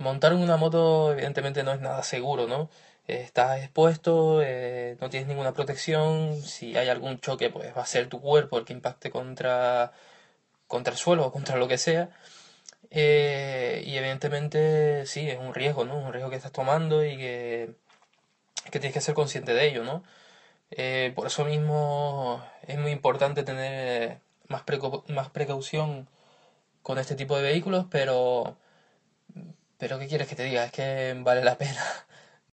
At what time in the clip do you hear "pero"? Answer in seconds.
27.90-28.56, 29.80-29.98